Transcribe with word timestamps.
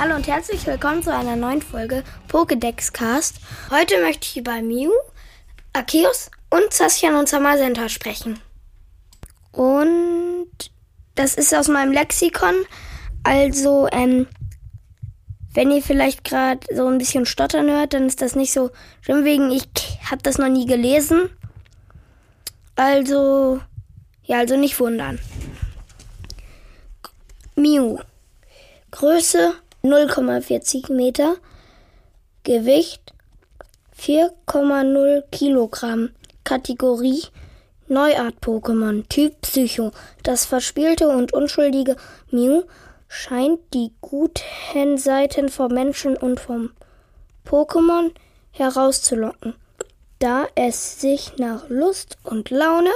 Hallo 0.00 0.14
und 0.14 0.28
herzlich 0.28 0.64
willkommen 0.64 1.02
zu 1.02 1.12
einer 1.12 1.34
neuen 1.34 1.60
Folge 1.60 2.04
Pokédex 2.28 2.92
Cast. 2.92 3.40
Heute 3.68 4.00
möchte 4.00 4.28
ich 4.28 4.36
über 4.36 4.62
Mew, 4.62 4.92
Arceus 5.72 6.30
und 6.50 6.72
Zacian 6.72 7.16
und 7.16 7.28
Samazenta 7.28 7.88
sprechen. 7.88 8.38
Und 9.50 10.46
das 11.16 11.34
ist 11.34 11.52
aus 11.52 11.66
meinem 11.66 11.90
Lexikon. 11.90 12.54
Also, 13.24 13.88
ähm, 13.90 14.28
wenn 15.52 15.72
ihr 15.72 15.82
vielleicht 15.82 16.22
gerade 16.22 16.64
so 16.72 16.86
ein 16.86 16.98
bisschen 16.98 17.26
stottern 17.26 17.68
hört, 17.68 17.92
dann 17.92 18.06
ist 18.06 18.22
das 18.22 18.36
nicht 18.36 18.52
so 18.52 18.70
schlimm, 19.00 19.24
wegen 19.24 19.50
ich 19.50 19.66
habe 20.08 20.22
das 20.22 20.38
noch 20.38 20.48
nie 20.48 20.66
gelesen. 20.66 21.28
Also, 22.76 23.60
ja, 24.22 24.38
also 24.38 24.56
nicht 24.56 24.78
wundern. 24.78 25.18
Mew. 27.56 27.98
Größe 28.92 29.54
0,40 29.82 30.92
Meter. 30.92 31.36
Gewicht 32.44 33.14
4,0 33.98 35.22
Kilogramm. 35.30 36.10
Kategorie 36.44 37.22
Neuart-Pokémon. 37.88 39.08
Typ 39.08 39.40
Psycho. 39.42 39.92
Das 40.22 40.46
verspielte 40.46 41.08
und 41.08 41.32
unschuldige 41.32 41.96
Mew 42.30 42.62
scheint 43.08 43.60
die 43.72 43.92
guten 44.00 44.98
Seiten 44.98 45.48
vom 45.48 45.72
Menschen 45.72 46.16
und 46.16 46.40
vom 46.40 46.70
Pokémon 47.46 48.12
herauszulocken, 48.50 49.54
da 50.18 50.46
es 50.54 51.00
sich 51.00 51.38
nach 51.38 51.68
Lust 51.68 52.18
und 52.24 52.50
Laune 52.50 52.90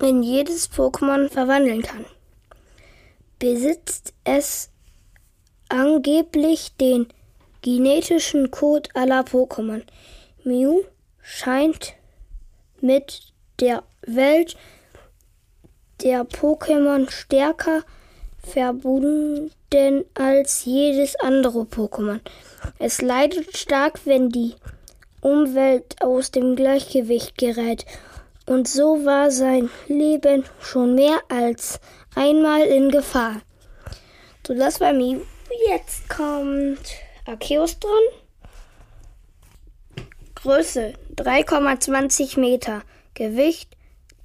in 0.00 0.22
jedes 0.22 0.70
Pokémon 0.70 1.28
verwandeln 1.28 1.82
kann. 1.82 2.04
Besitzt 3.38 4.14
es 4.24 4.70
angeblich 5.68 6.72
den 6.80 7.08
genetischen 7.62 8.50
Code 8.50 8.88
aller 8.94 9.22
Pokémon. 9.22 9.82
Mew 10.44 10.82
scheint 11.20 11.94
mit 12.80 13.32
der 13.60 13.82
Welt 14.02 14.56
der 16.02 16.24
Pokémon 16.24 17.10
stärker 17.10 17.82
verbunden 18.42 19.50
als 20.14 20.64
jedes 20.64 21.16
andere 21.16 21.62
Pokémon. 21.62 22.20
Es 22.78 23.02
leidet 23.02 23.56
stark, 23.56 24.00
wenn 24.06 24.30
die 24.30 24.54
Umwelt 25.20 25.96
aus 26.00 26.30
dem 26.30 26.56
Gleichgewicht 26.56 27.36
gerät. 27.36 27.84
Und 28.46 28.68
so 28.68 29.04
war 29.04 29.30
sein 29.30 29.68
Leben 29.88 30.44
schon 30.60 30.94
mehr 30.94 31.18
als 31.28 31.80
einmal 32.14 32.62
in 32.62 32.90
Gefahr. 32.90 33.42
So, 34.46 34.54
das 34.54 34.80
war 34.80 34.92
Mew. 34.92 35.20
Jetzt 35.66 36.08
kommt 36.08 36.80
Arceus 37.24 37.78
dran. 37.78 37.92
Größe 40.34 40.92
3,20 41.16 42.38
Meter. 42.38 42.82
Gewicht 43.14 43.76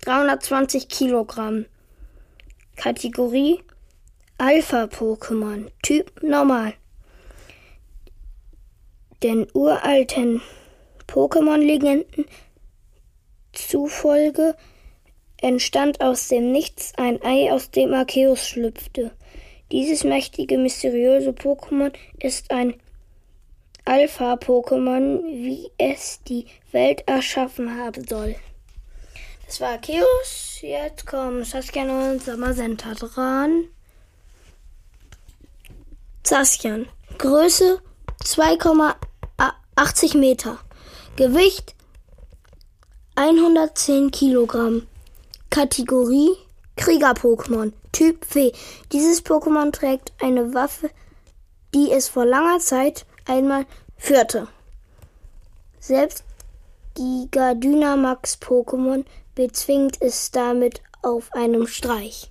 320 0.02 0.90
Kilogramm. 0.90 1.66
Kategorie 2.76 3.64
Alpha-Pokémon. 4.38 5.72
Typ 5.82 6.22
normal. 6.22 6.74
Den 9.22 9.48
uralten 9.54 10.42
Pokémon-Legenden 11.08 12.26
zufolge 13.54 14.56
entstand 15.38 16.02
aus 16.02 16.28
dem 16.28 16.52
Nichts 16.52 16.94
ein 16.98 17.22
Ei, 17.24 17.52
aus 17.52 17.72
dem 17.72 17.94
Arceus 17.94 18.48
schlüpfte. 18.48 19.12
Dieses 19.72 20.04
mächtige, 20.04 20.58
mysteriöse 20.58 21.32
Pokémon 21.32 21.92
ist 22.20 22.52
ein 22.52 22.76
Alpha-Pokémon, 23.86 25.24
wie 25.26 25.70
es 25.78 26.22
die 26.24 26.46
Welt 26.72 27.04
erschaffen 27.08 27.78
haben 27.78 28.08
soll. 28.08 28.36
Das 29.46 29.60
war 29.60 29.72
Arceus. 29.74 30.62
Jetzt 30.62 31.06
kommen 31.06 31.44
Saskia 31.44 31.84
und 31.84 32.24
Samazenta 32.24 32.94
dran. 32.94 33.66
Zacian. 36.24 36.88
Größe 37.18 37.82
2,80 38.24 40.18
Meter. 40.18 40.58
Gewicht 41.18 41.76
110 43.16 44.10
Kilogramm. 44.12 44.88
Kategorie 45.50 46.32
Krieger-Pokémon. 46.78 47.74
Typ 47.94 48.26
Fee. 48.26 48.52
Dieses 48.92 49.24
Pokémon 49.24 49.72
trägt 49.72 50.12
eine 50.22 50.54
Waffe, 50.54 50.90
die 51.74 51.92
es 51.92 52.10
vor 52.10 52.26
langer 52.26 52.60
Zeit 52.60 53.06
einmal 53.26 53.66
führte. 53.96 54.50
Selbst 55.80 56.26
Giga 56.96 57.54
Dynamax 57.54 58.38
Pokémon 58.42 59.06
bezwingt 59.36 60.02
es 60.02 60.32
damit 60.32 60.82
auf 61.02 61.32
einem 61.34 61.68
Streich. 61.68 62.30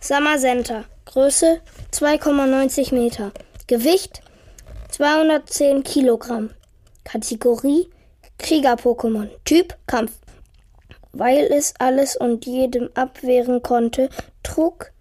Summer 0.00 0.38
Center. 0.38 0.84
Größe 1.04 1.60
2,90 1.92 2.94
Meter. 2.94 3.32
Gewicht 3.66 4.22
210 4.90 5.82
Kilogramm. 5.82 6.50
Kategorie 7.04 7.88
Krieger-Pokémon. 8.38 9.28
Typ 9.44 9.76
Kampf. 9.86 10.12
Weil 11.12 11.52
es 11.52 11.74
alles 11.78 12.16
und 12.16 12.46
jedem 12.46 12.90
abwehren 12.94 13.62
konnte, 13.62 14.08
trug 14.42 14.92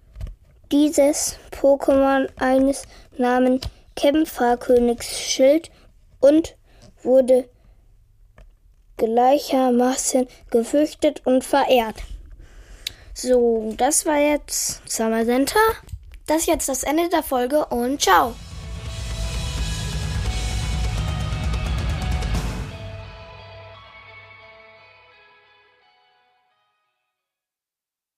dieses 0.72 1.38
Pokémon 1.52 2.28
eines 2.38 2.84
namens 3.18 3.62
Kämpferkönigsschild 3.96 5.70
und 6.20 6.56
wurde 7.04 7.50
gleichermaßen 8.98 10.28
gefürchtet 10.50 11.26
und 11.26 11.44
verehrt. 11.44 11.96
So, 13.14 13.74
das 13.78 14.06
war 14.06 14.18
jetzt 14.18 14.82
Summer 14.90 15.26
Center. 15.26 15.60
Das 16.28 16.42
ist 16.42 16.48
jetzt 16.48 16.70
das 16.70 16.84
Ende 16.84 17.10
der 17.10 17.24
Folge 17.24 17.66
und 17.66 18.02
ciao. 18.02 18.34